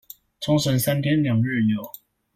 [0.39, 1.79] 沖繩三天兩日遊